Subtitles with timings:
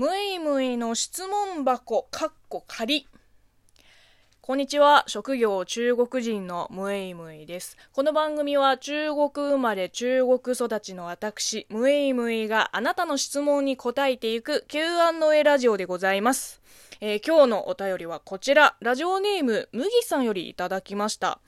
[0.00, 3.06] むいむいの質問箱、かっこ仮。
[4.40, 5.04] こんにちは。
[5.06, 7.76] 職業中国人のムイムイです。
[7.92, 16.62] この番組は中国生まれ中国育ちの私、ムイムイがあなたの質問に答えていく Q&A ラジオでございます。
[17.02, 18.76] えー、今日のお便りはこちら。
[18.80, 21.40] ラジオネーム、麦さんよりいただきました。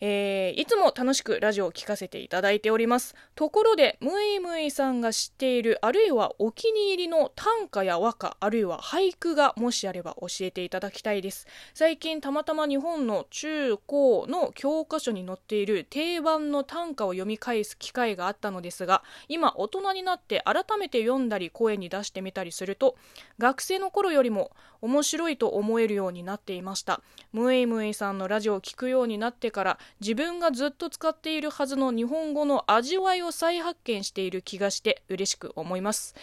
[0.00, 3.16] えー、いつも楽しくラジオを聴かせていただいております。
[3.34, 11.46] ところで、ムイムイさんが知っている、あるいはお気に入りの短歌や和歌、あるいは俳句がもしあれば教えていただきたいです。
[11.74, 22.96] 最近たまたま日本の中高の教科書に載っている定番の短歌を読み返す機会があったのですが、今大人になって改めて読んだり声に出してみたりすると、
[23.38, 27.00] 学生の頃よりも面白いと思えるようになっていました。
[27.32, 36.14] ムイムイさんのラジオを聴くようになってから、自分がずっと使っているはずの日本語の味わいを再発見している気がして嬉しく思います。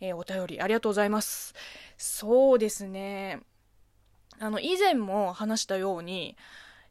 [0.00, 1.54] えー、お便りありがとうございます。
[1.96, 3.40] そうですね。
[4.38, 6.36] あの、以前も話したように、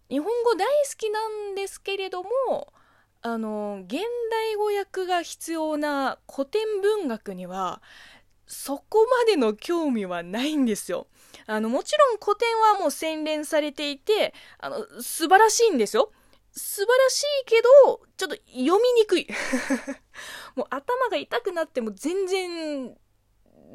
[0.10, 2.74] 日本語大好きなんですけれども、
[3.22, 7.82] あの、現代語訳が必要な古典文学には、
[8.48, 11.08] そこまでの興味はないんですよ。
[11.48, 16.12] あの、もちろん古典はもう洗練されていて、あの、素晴らしいんですよ。
[16.52, 19.28] 素晴らしいけど、ちょっと読みにくい。
[20.56, 22.96] もう頭が痛くなっても全然、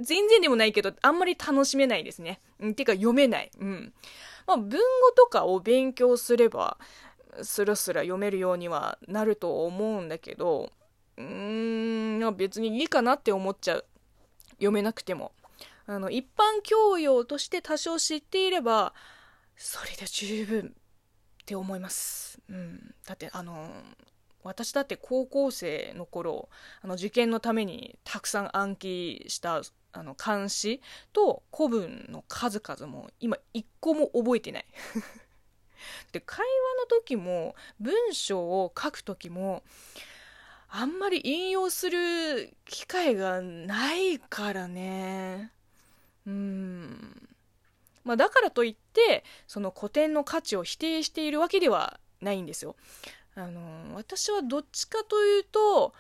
[0.00, 2.41] 全然でもないけど、あんまり楽しめないですね。
[2.61, 3.50] うん、てか読めない。
[3.58, 3.92] うん。
[4.46, 4.78] まあ、文語
[5.16, 6.78] とかを勉強すれば、
[7.42, 10.72] スラスラ読めるようにはなると思うんだけど、
[11.16, 13.84] うーん、別にいいかなって思っちゃう。
[14.59, 15.33] 読めなくても。
[15.87, 18.95] あの、一般教養として多少知っていれば、
[19.56, 20.75] それで十分
[21.42, 22.39] って思います。
[22.48, 22.95] うん。
[23.06, 23.70] だって、あの、
[24.42, 26.48] 私だって高校生の頃、
[26.83, 30.81] あの、受験のためにたくさん暗記したあの漢詩
[31.12, 34.67] と古文の数々も今一個も覚えてない
[36.12, 36.45] で会話
[36.81, 39.63] の時も文章を書く時も
[40.70, 45.51] あんまり引用する機会がないからね
[46.27, 47.29] うん
[48.05, 52.74] まあ、だからといってその古典の価値を否定しているわけではないんですよ。
[53.34, 55.92] あの私はどっちかというと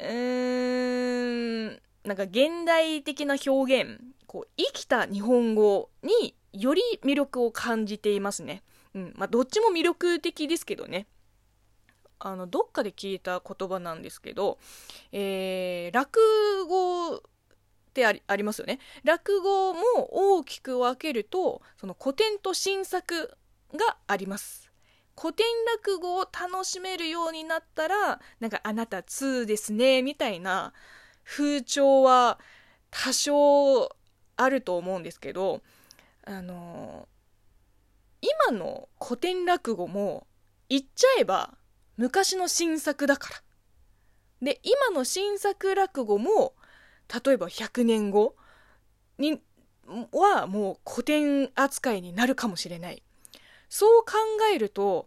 [0.00, 8.62] うーんなんか現代的な表現こう生きた日本語により魅力を感じていますね。
[8.94, 11.06] うんまあ、どっちも魅力的ですけどね。
[12.24, 14.58] あのどっかで聞いた言葉なんですけど、
[15.10, 16.20] えー、落
[16.68, 17.20] 語っ
[17.92, 18.78] てありありますよね。
[19.02, 23.36] 落語も大きく分けるとその古典と新作
[23.74, 24.70] があります。
[25.20, 30.72] 古典落語を楽しめるようになったらなんかあなた2ですねみたいな
[31.24, 32.38] 風潮は
[32.90, 33.94] 多少
[34.36, 35.60] あると思うんですけど
[36.24, 37.08] あの
[38.48, 40.26] 今の古典落語も
[40.68, 41.54] 言っちゃえば
[42.02, 43.36] 昔の新作だから。
[44.42, 46.54] で今の新作落語も
[47.24, 48.34] 例えば100年後
[49.18, 49.40] に
[50.10, 53.04] はもう古典扱いになるかもしれない。
[53.68, 54.14] そう考
[54.52, 55.06] えると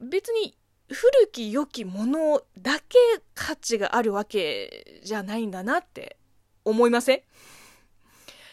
[0.00, 0.56] 別に
[0.88, 2.96] 古き良きものだけ
[3.34, 6.16] 価値があるわけじゃないんだなって
[6.64, 7.22] 思いません？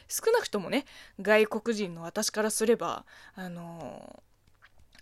[0.09, 0.83] 少なくともね
[1.21, 4.23] 外国人の私からすればあの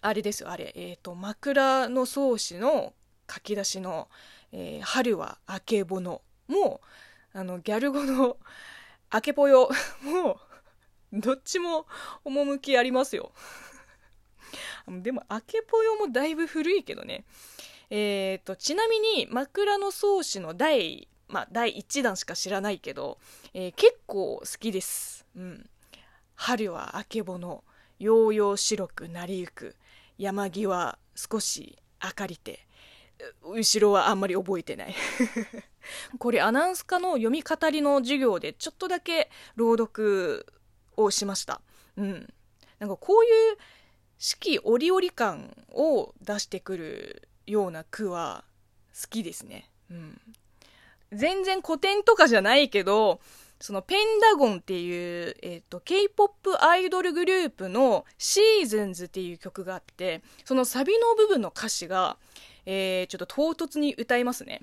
[0.01, 2.93] あれですよあれえっ、ー、と枕草子の
[3.29, 4.07] 書き出しの、
[4.51, 6.81] えー、春はあけぼの」も
[7.37, 8.37] あの、ギャル語の、
[9.11, 9.69] あけぽよ
[10.01, 10.39] も、
[11.13, 11.85] どっちも
[12.23, 13.31] 趣ありますよ。
[14.87, 17.25] でも、あけぽよもだいぶ古いけどね。
[17.91, 23.19] えっ、ー、と、ちなみに、枕草子の第、まあ、第1弾しか知らないけど、
[23.53, 25.27] えー、結構好きです。
[25.35, 25.69] うん。
[26.33, 27.63] 春はあけぼの、
[27.99, 29.75] ようよう白くなりゆく、
[30.17, 32.67] 山際少し明かりて、
[33.43, 34.95] 後ろはあんまり覚えてない
[36.19, 40.45] これアナウンス科の読み語りの授業でちょっとだけ朗読
[40.95, 41.61] をしました。
[41.95, 42.33] うん。
[42.79, 43.57] なんかこういう
[44.19, 48.43] 四季折々感を出してくるような句は
[48.99, 49.69] 好きですね。
[49.89, 50.21] うん。
[51.11, 53.19] 全然古典とかじゃないけど、
[53.59, 62.17] そのペンダゴンっていう、えっ、ー、と、K-POP アイドルグループのシーズンズっていう曲があって、そのサビの部分の歌詞が、
[62.65, 64.61] えー、ちょっと唐突に歌いますね。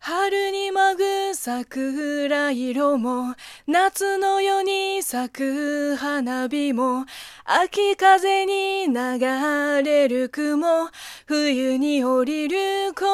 [0.00, 3.34] 春にもぐ桜色も
[3.66, 7.04] 夏の夜に咲く花火も
[7.44, 9.18] 秋風に流
[9.82, 10.88] れる雲、
[11.26, 13.04] 冬に降りる粉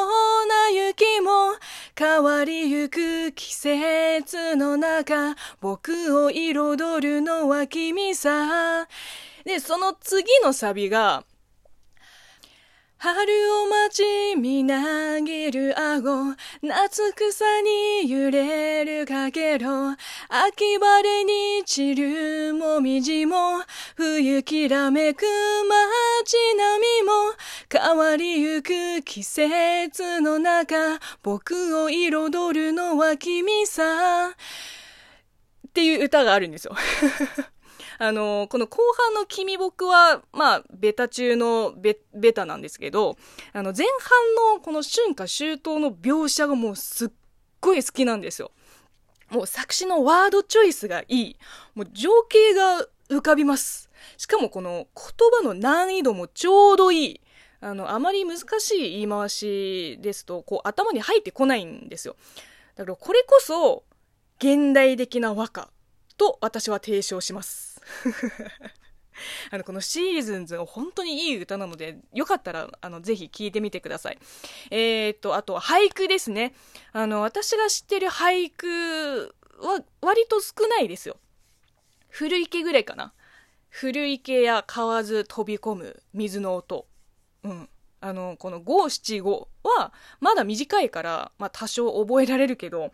[0.73, 1.55] 雪も
[1.97, 8.89] 変わりゆく季節の中、僕を彩るのは君さ。
[9.45, 11.25] で、その次のサビが、
[12.97, 13.13] 春
[13.63, 19.91] を待ちみなぎる顎、夏草に揺れるかけろ、
[20.31, 23.63] 秋晴れに散るもみじも、
[23.95, 26.74] 冬きらめく街並、
[27.77, 34.29] 変わりゆく季節の中、僕を彩るのは君さ。
[34.31, 36.77] っていう歌があるんですよ。
[37.99, 43.17] あの、この後半の君僕は、まあ、ベタ中のベベタなんですけど、
[43.53, 47.11] あの、前半のこの春夏秋冬の描写がもうすっ
[47.61, 48.53] ごい好きなんですよ。
[49.31, 51.37] もう作詞のワードチョイスがいい。
[51.75, 53.91] もう情景が浮かびます。
[54.17, 57.21] しかもこの言葉の難易度もちょうどいい。
[57.65, 62.15] あの、あまり難しい言い回しですと、こう頭に入ってこないんですよ。
[62.77, 63.85] だからこれこそ、
[64.39, 65.71] 現代的な和歌
[66.19, 67.81] と私は提唱します。
[69.51, 74.19] あの、このシーズンズ本当にいい歌なので、よかったら、あの、ぜひ聴いてみてください。
[74.71, 76.55] えー、っと、あとは俳句ですね。
[76.93, 81.17] あの、私が知ってる俳句は割と少ないですよ。
[82.11, 83.15] 古池ぐらいかな。
[83.71, 86.87] 古池や河津飛び込む水の音。
[87.45, 87.69] うん。
[88.01, 92.93] あの、この五七五は、まだ短いから、まあ多少覚えられるけど、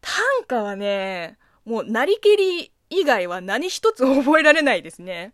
[0.00, 5.32] 短歌はね、もうなりきり以外は何一つ覚えられないですね。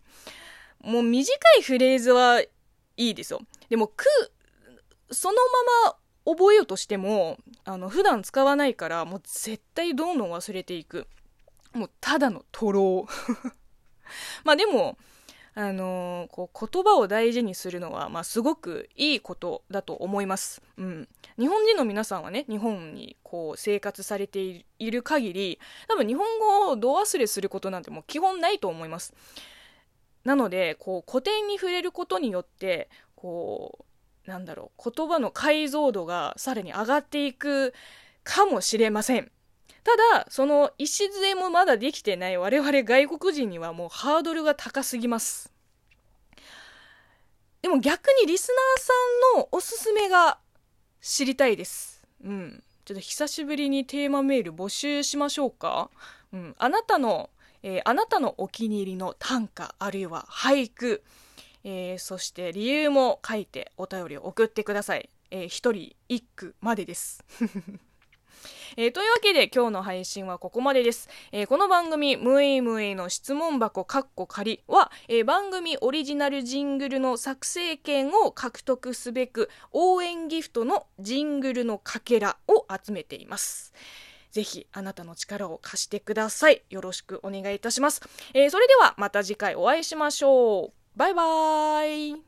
[0.81, 2.49] もう短いフレーズはい
[2.97, 3.41] いですよ。
[3.69, 4.05] でも、く、
[5.11, 5.35] その
[5.85, 5.97] まま
[6.37, 11.09] 覚えようとしても、あの、普段使わないから、もう絶対どんどん忘れていく。
[11.73, 13.49] もう、ただのとろう。
[14.45, 14.99] まあでも、
[15.61, 20.63] あの、こう言葉を大事にするのは、まあ、すごくいいことだと思います。
[20.77, 21.09] うん。
[21.37, 25.59] 日本人の皆さんはね、日本にこう生活されている限り、
[25.89, 29.15] 多分日本語をど忘れすることなんてもう基本ないと思います。
[30.23, 33.85] なので、こう古典に触れることによって、こ
[34.27, 37.75] う、なんだろう、言葉の解像度がさらに上がっていく
[38.23, 39.33] かもしれません。
[39.85, 45.53] ただ、その礎もまだできてない我々外国人にはもうハードルが高すぎます。
[47.63, 48.93] でも逆にリスナーさ
[49.39, 50.39] んのおすすめが
[51.01, 52.03] 知りたいです。
[52.23, 52.63] うん。
[52.85, 55.91] ちょっと久しぶりにテーマメール募集しましょうか。
[56.33, 56.55] うん。
[56.59, 57.31] あなたの、
[57.63, 61.03] えー、あなたのお気に入りの短歌あるいは俳句、
[61.65, 65.11] えー、そして理由も書いてお便りを送ってください。
[65.31, 67.25] えー、一人一句までです。
[68.77, 71.09] えー、というわけで今日の配信はここまでです。
[71.33, 83.73] えー、この番組、ムエイムエイの質問箱カッコ仮は、えー、番組オリジナルジングルの作成権を獲得すべく応援ギフトのジングルのかけらを集めています。
[84.31, 86.63] ぜひあなたの力を貸してください。
[86.71, 88.03] よろしくお願いいたします。
[88.35, 90.73] えー、それではまた次回お会いしましょう。
[90.97, 92.23] バイバーイ。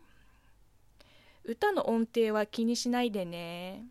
[1.45, 3.85] 歌の音程は気にしないでね。